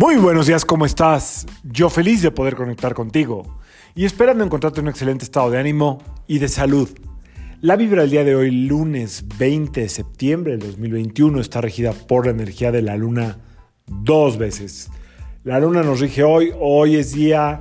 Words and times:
Muy 0.00 0.16
buenos 0.16 0.46
días, 0.46 0.64
¿cómo 0.64 0.86
estás? 0.86 1.46
Yo 1.62 1.90
feliz 1.90 2.22
de 2.22 2.30
poder 2.30 2.56
conectar 2.56 2.94
contigo 2.94 3.58
y 3.94 4.06
esperando 4.06 4.42
encontrarte 4.42 4.80
en 4.80 4.86
un 4.86 4.92
excelente 4.92 5.26
estado 5.26 5.50
de 5.50 5.58
ánimo 5.58 6.02
y 6.26 6.38
de 6.38 6.48
salud. 6.48 6.88
La 7.60 7.76
vibra 7.76 8.00
del 8.00 8.10
día 8.10 8.24
de 8.24 8.34
hoy, 8.34 8.50
lunes 8.50 9.26
20 9.38 9.82
de 9.82 9.88
septiembre 9.90 10.52
del 10.52 10.60
2021, 10.70 11.38
está 11.38 11.60
regida 11.60 11.92
por 11.92 12.24
la 12.24 12.32
energía 12.32 12.72
de 12.72 12.80
la 12.80 12.96
luna 12.96 13.40
dos 13.86 14.38
veces. 14.38 14.88
La 15.44 15.60
luna 15.60 15.82
nos 15.82 16.00
rige 16.00 16.22
hoy, 16.22 16.50
hoy 16.58 16.96
es 16.96 17.12
día 17.12 17.60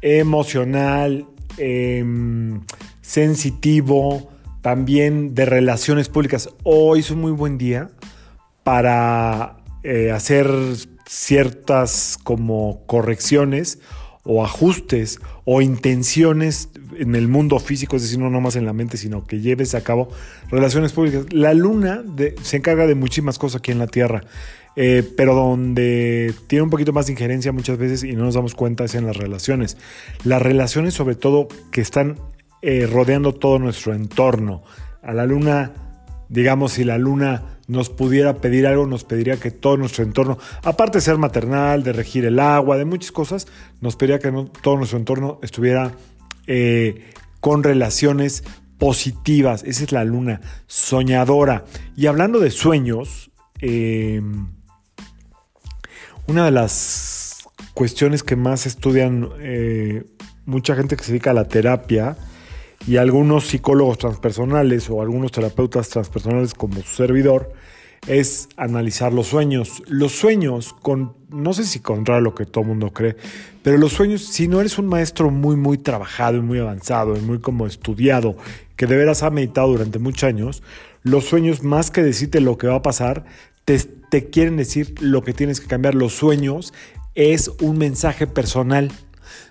emocional, 0.00 1.26
em, 1.58 2.62
sensitivo, 3.02 4.30
también 4.62 5.34
de 5.34 5.44
relaciones 5.44 6.08
públicas. 6.08 6.48
Hoy 6.62 7.00
es 7.00 7.10
un 7.10 7.20
muy 7.20 7.32
buen 7.32 7.58
día 7.58 7.90
para 8.64 9.58
eh, 9.82 10.10
hacer 10.10 10.48
ciertas 11.06 12.18
como 12.22 12.84
correcciones 12.86 13.78
o 14.24 14.44
ajustes 14.44 15.20
o 15.44 15.62
intenciones 15.62 16.68
en 16.98 17.14
el 17.14 17.28
mundo 17.28 17.58
físico, 17.60 17.96
es 17.96 18.02
decir, 18.02 18.18
no 18.18 18.28
nomás 18.28 18.56
en 18.56 18.66
la 18.66 18.72
mente, 18.72 18.96
sino 18.96 19.24
que 19.24 19.40
lleves 19.40 19.74
a 19.74 19.82
cabo 19.82 20.08
relaciones 20.50 20.92
públicas. 20.92 21.26
La 21.32 21.54
luna 21.54 22.02
se 22.42 22.56
encarga 22.56 22.86
de 22.86 22.96
muchísimas 22.96 23.38
cosas 23.38 23.60
aquí 23.60 23.70
en 23.70 23.78
la 23.78 23.86
Tierra, 23.86 24.22
eh, 24.74 25.08
pero 25.16 25.34
donde 25.34 26.34
tiene 26.48 26.64
un 26.64 26.70
poquito 26.70 26.92
más 26.92 27.06
de 27.06 27.12
injerencia 27.12 27.52
muchas 27.52 27.78
veces 27.78 28.02
y 28.02 28.14
no 28.14 28.24
nos 28.24 28.34
damos 28.34 28.54
cuenta 28.54 28.84
es 28.84 28.96
en 28.96 29.06
las 29.06 29.16
relaciones. 29.16 29.76
Las 30.24 30.42
relaciones 30.42 30.94
sobre 30.94 31.14
todo 31.14 31.46
que 31.70 31.80
están 31.80 32.18
eh, 32.62 32.88
rodeando 32.90 33.32
todo 33.32 33.60
nuestro 33.60 33.94
entorno. 33.94 34.64
A 35.02 35.12
la 35.12 35.24
luna, 35.24 35.72
digamos, 36.28 36.72
si 36.72 36.84
la 36.84 36.98
luna 36.98 37.55
nos 37.68 37.90
pudiera 37.90 38.36
pedir 38.40 38.66
algo, 38.66 38.86
nos 38.86 39.04
pediría 39.04 39.36
que 39.36 39.50
todo 39.50 39.76
nuestro 39.76 40.04
entorno, 40.04 40.38
aparte 40.62 40.98
de 40.98 41.02
ser 41.02 41.18
maternal, 41.18 41.82
de 41.82 41.92
regir 41.92 42.24
el 42.24 42.38
agua, 42.38 42.76
de 42.76 42.84
muchas 42.84 43.12
cosas, 43.12 43.46
nos 43.80 43.96
pediría 43.96 44.18
que 44.18 44.32
todo 44.62 44.76
nuestro 44.76 44.98
entorno 44.98 45.38
estuviera 45.42 45.92
eh, 46.46 47.10
con 47.40 47.62
relaciones 47.62 48.44
positivas. 48.78 49.64
Esa 49.64 49.84
es 49.84 49.92
la 49.92 50.04
luna, 50.04 50.40
soñadora. 50.66 51.64
Y 51.96 52.06
hablando 52.06 52.38
de 52.38 52.50
sueños, 52.50 53.30
eh, 53.60 54.22
una 56.28 56.44
de 56.44 56.50
las 56.50 57.46
cuestiones 57.74 58.22
que 58.22 58.36
más 58.36 58.66
estudian 58.66 59.28
eh, 59.38 60.04
mucha 60.44 60.74
gente 60.76 60.96
que 60.96 61.04
se 61.04 61.12
dedica 61.12 61.30
a 61.30 61.34
la 61.34 61.48
terapia, 61.48 62.16
y 62.86 62.96
algunos 62.98 63.46
psicólogos 63.46 63.98
transpersonales 63.98 64.88
o 64.90 65.02
algunos 65.02 65.32
terapeutas 65.32 65.88
transpersonales 65.88 66.54
como 66.54 66.76
su 66.76 66.94
servidor 66.94 67.52
es 68.06 68.48
analizar 68.56 69.12
los 69.12 69.26
sueños. 69.26 69.82
Los 69.86 70.12
sueños, 70.12 70.74
con, 70.82 71.14
no 71.30 71.52
sé 71.52 71.64
si 71.64 71.80
contra 71.80 72.20
lo 72.20 72.34
que 72.34 72.46
todo 72.46 72.62
el 72.62 72.68
mundo 72.68 72.92
cree, 72.92 73.16
pero 73.62 73.78
los 73.78 73.92
sueños, 73.92 74.22
si 74.22 74.46
no 74.46 74.60
eres 74.60 74.78
un 74.78 74.86
maestro 74.86 75.30
muy, 75.30 75.56
muy 75.56 75.78
trabajado 75.78 76.36
y 76.36 76.42
muy 76.42 76.58
avanzado 76.58 77.16
y 77.16 77.20
muy 77.20 77.40
como 77.40 77.66
estudiado, 77.66 78.36
que 78.76 78.86
de 78.86 78.96
veras 78.96 79.22
ha 79.22 79.30
meditado 79.30 79.68
durante 79.68 79.98
muchos 79.98 80.24
años, 80.24 80.62
los 81.02 81.24
sueños, 81.24 81.62
más 81.62 81.90
que 81.90 82.02
decirte 82.02 82.40
lo 82.40 82.58
que 82.58 82.68
va 82.68 82.76
a 82.76 82.82
pasar, 82.82 83.24
te, 83.64 83.78
te 83.78 84.30
quieren 84.30 84.56
decir 84.56 84.94
lo 85.00 85.22
que 85.22 85.32
tienes 85.32 85.60
que 85.60 85.66
cambiar. 85.66 85.94
Los 85.94 86.12
sueños 86.14 86.72
es 87.14 87.50
un 87.60 87.78
mensaje 87.78 88.26
personal 88.26 88.92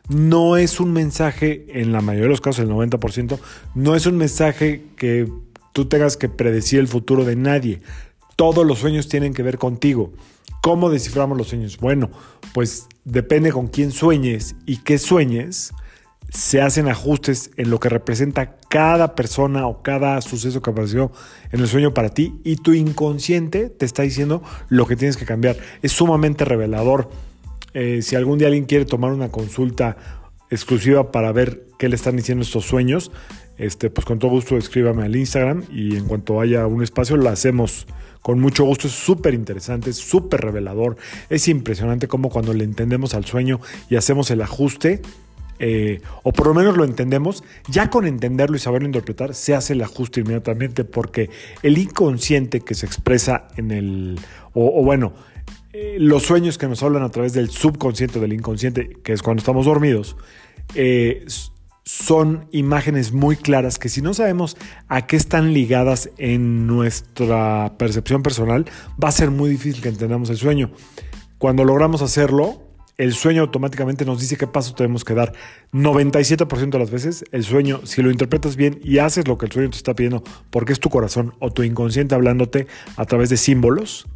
no 0.10 0.58
es 0.58 0.80
un 0.80 0.94
mensaje, 0.94 1.66
en 1.70 1.92
la 1.92 2.02
mayoría 2.02 2.26
de 2.26 2.30
los 2.30 2.42
casos, 2.42 2.64
el 2.66 2.70
90%, 2.70 3.40
no 3.74 3.96
es 3.96 4.06
un 4.06 4.18
mensaje 4.18 4.84
que 4.96 5.30
tú 5.74 5.86
tengas 5.86 6.18
que 6.18 6.30
predecir 6.30 6.80
el 6.80 6.88
futuro 6.88 7.26
de 7.26 7.36
nadie. 7.36 7.82
Todos 8.36 8.66
los 8.66 8.80
sueños 8.80 9.08
tienen 9.08 9.34
que 9.34 9.44
ver 9.44 9.58
contigo. 9.58 10.14
¿Cómo 10.62 10.90
desciframos 10.90 11.38
los 11.38 11.48
sueños? 11.48 11.78
Bueno, 11.78 12.10
pues 12.54 12.88
depende 13.04 13.52
con 13.52 13.68
quién 13.68 13.92
sueñes 13.92 14.56
y 14.66 14.78
qué 14.78 14.98
sueñes, 14.98 15.74
se 16.30 16.62
hacen 16.62 16.88
ajustes 16.88 17.52
en 17.56 17.70
lo 17.70 17.80
que 17.80 17.90
representa 17.90 18.58
cada 18.70 19.16
persona 19.16 19.68
o 19.68 19.84
cada 19.84 20.20
suceso 20.22 20.62
que 20.62 20.70
apareció 20.70 21.12
en 21.52 21.62
el 21.62 21.68
sueño 21.68 21.94
para 21.94 22.10
ti 22.10 22.40
y 22.44 22.58
tu 22.58 22.74
inconsciente 22.74 23.70
te 23.70 23.86
está 23.86 24.04
diciendo 24.04 24.44
lo 24.70 24.86
que 24.86 24.96
tienes 24.96 25.18
que 25.18 25.26
cambiar. 25.26 25.58
Es 25.82 25.92
sumamente 25.92 26.46
revelador. 26.46 27.10
Eh, 27.76 28.02
si 28.02 28.16
algún 28.16 28.40
día 28.40 28.48
alguien 28.48 28.64
quiere 28.64 28.86
tomar 28.86 29.12
una 29.12 29.30
consulta 29.30 29.98
exclusiva 30.50 31.12
para 31.12 31.34
ver 31.34 31.68
qué 31.78 31.90
le 31.90 31.98
están 31.98 32.16
diciendo 32.16 32.42
estos 32.42 32.66
sueños, 32.66 33.12
este, 33.58 33.90
pues 33.90 34.06
con 34.06 34.18
todo 34.18 34.32
gusto 34.32 34.56
escríbame 34.56 35.04
al 35.04 35.14
Instagram 35.14 35.64
y 35.70 35.98
en 35.98 36.06
cuanto 36.08 36.40
haya 36.40 36.68
un 36.68 36.82
espacio 36.82 37.18
lo 37.18 37.30
hacemos 37.30 37.86
con 38.22 38.40
mucho 38.40 38.64
gusto. 38.64 38.88
Es 38.88 38.94
súper 38.94 39.34
interesante, 39.34 39.90
es 39.90 39.98
súper 39.98 40.40
revelador. 40.40 40.96
Es 41.30 41.50
impresionante 41.50 42.08
cómo 42.08 42.30
cuando 42.30 42.54
le 42.54 42.64
entendemos 42.64 43.14
al 43.14 43.26
sueño 43.26 43.60
y 43.90 43.98
hacemos 43.98 44.32
el 44.32 44.42
ajuste, 44.42 45.02
eh, 45.60 46.00
o 46.24 46.32
por 46.32 46.48
lo 46.48 46.54
menos 46.54 46.78
lo 46.78 46.86
entendemos, 46.86 47.44
ya 47.68 47.90
con 47.90 48.08
entenderlo 48.08 48.56
y 48.56 48.60
saberlo 48.60 48.88
interpretar, 48.88 49.36
se 49.36 49.54
hace 49.54 49.74
el 49.74 49.82
ajuste 49.82 50.22
inmediatamente 50.22 50.86
porque 50.86 51.30
el 51.62 51.78
inconsciente 51.78 52.62
que 52.62 52.74
se 52.74 52.86
expresa 52.86 53.50
en 53.58 53.72
el, 53.72 54.18
o 54.54 54.82
bueno, 54.82 55.14
eh, 55.78 55.98
los 56.00 56.24
sueños 56.24 56.58
que 56.58 56.70
nos 56.70 56.84
hablan 56.84 57.04
a 57.04 57.10
través 57.10 57.34
del 57.34 57.50
subconsciente, 57.50 58.22
del 58.22 58.32
inconsciente, 58.32 58.92
que 59.04 59.12
es 59.12 59.22
cuando 59.22 59.42
estamos 59.42 59.66
dormidos, 59.66 60.16
eh, 60.74 61.26
son 61.84 62.48
imágenes 62.54 63.12
muy 63.12 63.36
claras 63.36 63.78
que 63.78 63.90
si 63.90 64.02
no 64.02 64.14
sabemos 64.14 64.56
a 64.88 65.06
qué 65.06 65.18
están 65.18 65.54
ligadas 65.54 66.12
en 66.18 66.66
nuestra 66.66 67.74
percepción 67.78 68.24
personal, 68.24 68.64
va 69.04 69.10
a 69.10 69.12
ser 69.12 69.32
muy 69.32 69.50
difícil 69.50 69.82
que 69.82 69.90
entendamos 69.90 70.30
el 70.30 70.38
sueño. 70.38 70.72
Cuando 71.40 71.66
logramos 71.66 72.02
hacerlo, 72.02 72.66
el 72.98 73.14
sueño 73.14 73.42
automáticamente 73.42 74.06
nos 74.06 74.22
dice 74.22 74.38
qué 74.38 74.48
paso 74.48 74.74
tenemos 74.76 75.04
que 75.04 75.14
dar. 75.14 75.34
97% 75.74 76.70
de 76.70 76.80
las 76.80 76.90
veces 76.90 77.26
el 77.34 77.44
sueño, 77.44 77.82
si 77.84 78.02
lo 78.02 78.12
interpretas 78.12 78.56
bien 78.56 78.80
y 78.82 79.00
haces 79.00 79.28
lo 79.28 79.38
que 79.38 79.48
el 79.48 79.52
sueño 79.52 79.72
te 79.72 79.76
está 79.78 79.94
pidiendo, 79.94 80.24
porque 80.52 80.72
es 80.72 80.80
tu 80.80 80.90
corazón 80.90 81.34
o 81.40 81.52
tu 81.52 81.64
inconsciente 81.64 82.16
hablándote 82.16 82.68
a 82.96 83.06
través 83.06 83.30
de 83.30 83.36
símbolos, 83.36 84.08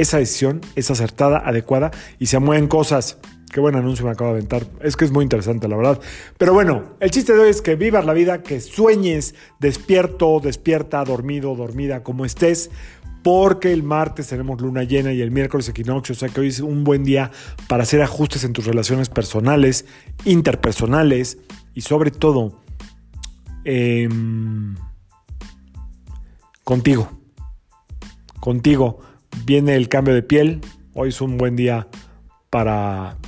esa 0.00 0.18
decisión 0.18 0.60
es 0.76 0.90
acertada, 0.90 1.42
adecuada 1.44 1.90
y 2.18 2.26
se 2.26 2.38
mueven 2.38 2.68
cosas. 2.68 3.18
Qué 3.52 3.60
buen 3.60 3.74
anuncio 3.74 4.04
me 4.04 4.12
acabo 4.12 4.30
de 4.30 4.36
aventar. 4.36 4.66
Es 4.80 4.96
que 4.96 5.04
es 5.04 5.10
muy 5.10 5.24
interesante, 5.24 5.66
la 5.66 5.76
verdad. 5.76 6.00
Pero 6.38 6.52
bueno, 6.54 6.94
el 7.00 7.10
chiste 7.10 7.32
de 7.32 7.40
hoy 7.40 7.50
es 7.50 7.60
que 7.60 7.74
vivas 7.74 8.04
la 8.04 8.12
vida, 8.12 8.42
que 8.42 8.60
sueñes 8.60 9.34
despierto, 9.58 10.40
despierta, 10.40 11.02
dormido, 11.04 11.56
dormida, 11.56 12.04
como 12.04 12.24
estés, 12.24 12.70
porque 13.22 13.72
el 13.72 13.82
martes 13.82 14.28
tenemos 14.28 14.60
luna 14.60 14.84
llena 14.84 15.12
y 15.12 15.20
el 15.20 15.30
miércoles 15.30 15.68
equinoccio, 15.68 16.14
o 16.14 16.16
sea 16.16 16.28
que 16.28 16.40
hoy 16.40 16.48
es 16.48 16.60
un 16.60 16.84
buen 16.84 17.04
día 17.04 17.30
para 17.68 17.82
hacer 17.82 18.00
ajustes 18.02 18.44
en 18.44 18.52
tus 18.52 18.66
relaciones 18.66 19.08
personales, 19.08 19.84
interpersonales 20.24 21.38
y 21.74 21.82
sobre 21.82 22.12
todo 22.12 22.62
em, 23.64 24.76
contigo. 26.64 27.10
Contigo 28.38 29.00
viene 29.50 29.74
el 29.74 29.88
cambio 29.88 30.14
de 30.14 30.22
piel. 30.22 30.60
Hoy 30.94 31.08
es 31.08 31.20
un 31.20 31.36
buen 31.36 31.56
día 31.56 31.88
para 32.50 33.18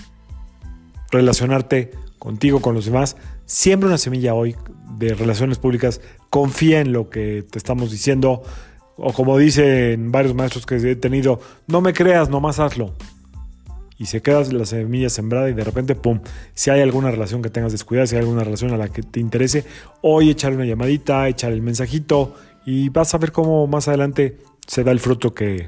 relacionarte 1.11 1.91
contigo, 2.21 2.63
con 2.63 2.77
los 2.77 2.85
demás. 2.85 3.17
Siembra 3.45 3.89
una 3.89 3.99
semilla 3.99 4.33
hoy 4.33 4.55
de 4.99 5.15
relaciones 5.15 5.59
públicas. 5.59 6.01
Confía 6.31 6.79
en 6.79 6.93
lo 6.93 7.11
que 7.11 7.45
te 7.51 7.59
estamos 7.59 7.91
diciendo. 7.91 8.45
O 8.97 9.13
como 9.13 9.37
dicen 9.37 10.13
varios 10.13 10.33
maestros 10.37 10.65
que 10.65 10.77
he 10.77 10.95
tenido, 10.95 11.41
no 11.67 11.81
me 11.81 11.93
creas, 11.93 12.29
nomás 12.31 12.61
hazlo. 12.61 12.95
Y 13.99 14.07
se 14.07 14.23
queda 14.23 14.45
la 14.45 14.65
semilla 14.65 15.11
sembrada 15.11 15.51
y 15.51 15.55
de 15.55 15.65
repente, 15.65 15.97
¡pum! 15.97 16.21
Si 16.55 16.71
hay 16.71 16.83
alguna 16.83 17.11
relación 17.11 17.43
que 17.43 17.51
tengas 17.51 17.73
descuidada, 17.73 18.07
si 18.07 18.15
hay 18.15 18.21
alguna 18.21 18.45
relación 18.45 18.73
a 18.73 18.77
la 18.77 18.87
que 18.87 19.03
te 19.03 19.19
interese, 19.19 19.65
hoy 20.03 20.31
echarle 20.31 20.59
una 20.59 20.67
llamadita, 20.67 21.27
echar 21.27 21.51
el 21.51 21.63
mensajito 21.63 22.37
y 22.65 22.91
vas 22.91 23.13
a 23.13 23.19
ver 23.19 23.33
cómo 23.33 23.67
más 23.67 23.89
adelante 23.89 24.39
se 24.69 24.85
da 24.85 24.93
el 24.93 25.01
fruto 25.01 25.35
que, 25.35 25.67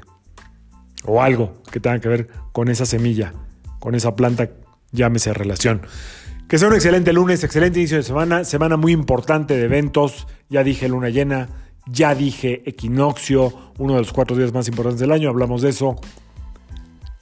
o 1.05 1.21
algo 1.21 1.61
que 1.71 1.79
tenga 1.79 1.99
que 1.99 2.09
ver 2.09 2.27
con 2.51 2.69
esa 2.69 2.85
semilla, 2.85 3.33
con 3.79 3.95
esa 3.95 4.15
planta, 4.15 4.49
llámese 4.91 5.33
relación. 5.33 5.81
Que 6.47 6.59
sea 6.59 6.67
un 6.67 6.75
excelente 6.75 7.11
lunes, 7.13 7.43
excelente 7.43 7.79
inicio 7.79 7.97
de 7.97 8.03
semana, 8.03 8.43
semana 8.43 8.77
muy 8.77 8.91
importante 8.91 9.55
de 9.55 9.65
eventos, 9.65 10.27
ya 10.49 10.63
dije 10.63 10.87
luna 10.87 11.09
llena, 11.09 11.49
ya 11.87 12.13
dije 12.13 12.63
equinoccio, 12.65 13.53
uno 13.77 13.93
de 13.93 13.99
los 13.99 14.13
cuatro 14.13 14.35
días 14.35 14.53
más 14.53 14.67
importantes 14.67 14.99
del 14.99 15.11
año, 15.11 15.29
hablamos 15.29 15.61
de 15.61 15.69
eso 15.69 15.95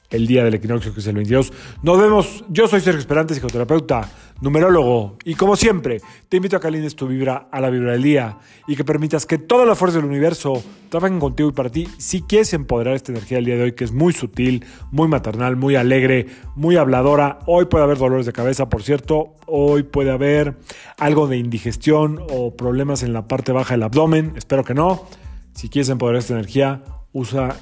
el 0.10 0.28
día 0.28 0.44
del 0.44 0.54
equinoccio 0.54 0.94
que 0.94 1.00
es 1.00 1.08
el 1.08 1.16
22. 1.16 1.52
Nos 1.82 2.00
vemos, 2.00 2.46
yo 2.50 2.68
soy 2.68 2.82
Sergio 2.82 3.00
Esperante, 3.00 3.34
psicoterapeuta 3.34 4.10
numerólogo. 4.44 5.18
Y 5.24 5.36
como 5.36 5.56
siempre, 5.56 6.02
te 6.28 6.38
invito 6.38 6.58
a 6.58 6.60
que 6.60 6.68
alines 6.68 6.96
tu 6.96 7.08
vibra 7.08 7.48
a 7.50 7.62
la 7.62 7.70
vibra 7.70 7.94
del 7.94 8.04
día 8.04 8.38
y 8.68 8.76
que 8.76 8.84
permitas 8.84 9.26
que 9.26 9.38
toda 9.38 9.66
la 9.66 9.74
fuerza 9.74 9.98
del 9.98 10.06
universo 10.06 10.62
trabajen 10.90 11.20
contigo 11.20 11.50
y 11.50 11.54
para 11.54 11.70
ti. 11.70 11.88
Si 11.98 12.22
quieres 12.22 12.54
empoderar 12.54 12.94
esta 12.94 13.14
energía 13.14 13.38
del 13.38 13.46
día 13.46 13.56
de 13.56 13.64
hoy, 13.64 13.72
que 13.72 13.86
es 13.86 13.94
muy 13.94 14.12
sutil, 14.12 14.66
muy 14.92 15.08
maternal, 15.08 15.56
muy 15.56 15.76
alegre, 15.78 16.28
muy 16.56 16.76
habladora, 16.76 17.40
hoy 17.46 17.66
puede 17.66 17.86
haber 17.86 17.98
dolores 17.98 18.26
de 18.26 18.34
cabeza, 18.34 18.68
por 18.68 18.84
cierto, 18.84 19.34
hoy 19.48 19.84
puede 19.84 20.12
haber 20.12 20.58
algo 20.98 21.28
de 21.28 21.38
indigestión 21.38 22.20
o 22.30 22.56
problemas 22.56 23.02
en 23.02 23.14
la 23.14 23.28
parte 23.28 23.54
baja 23.54 23.76
del 23.76 23.84
abdomen, 23.84 24.34
espero 24.36 24.66
que 24.66 24.74
no. 24.74 25.06
Si 25.54 25.70
quieres 25.70 25.88
empoderar 25.88 26.20
esta 26.20 26.34
energía, 26.34 26.84
usa 27.14 27.56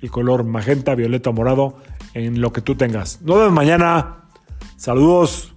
el 0.00 0.10
color 0.10 0.44
magenta, 0.44 0.94
violeta, 0.94 1.30
morado 1.30 1.76
en 2.14 2.40
lo 2.40 2.52
que 2.52 2.62
tú 2.62 2.74
tengas. 2.74 3.20
Nos 3.20 3.36
vemos 3.36 3.52
mañana. 3.52 4.24
Saludos. 4.76 5.51